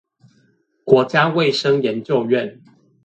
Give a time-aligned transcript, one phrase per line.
[0.83, 2.59] 國家衛生研究院